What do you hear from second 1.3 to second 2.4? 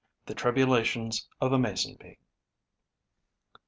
OF THE MASON BEE.